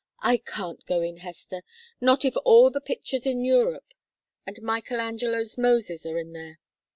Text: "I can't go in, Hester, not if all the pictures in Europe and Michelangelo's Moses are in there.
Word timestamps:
"I 0.23 0.37
can't 0.37 0.83
go 0.87 1.01
in, 1.01 1.17
Hester, 1.17 1.61
not 2.01 2.25
if 2.25 2.35
all 2.43 2.71
the 2.71 2.81
pictures 2.81 3.27
in 3.27 3.45
Europe 3.45 3.93
and 4.47 4.59
Michelangelo's 4.63 5.59
Moses 5.59 6.07
are 6.07 6.17
in 6.17 6.33
there. 6.33 6.57